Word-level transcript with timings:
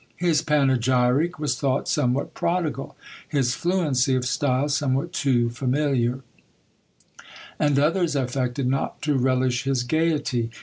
His 0.17 0.41
panegyric 0.41 1.37
was 1.37 1.53
thought 1.59 1.87
somewhat 1.87 2.33
prodigal; 2.33 2.95
his 3.29 3.53
fluency 3.53 4.15
of 4.15 4.25
style 4.25 4.67
somewhat 4.67 5.13
too 5.13 5.51
familiar; 5.51 6.23
and 7.59 7.77
others 7.77 8.15
affected 8.15 8.65
not 8.65 8.99
to 9.03 9.13
relish 9.15 9.65
his 9.65 9.83
gaiety. 9.83 10.49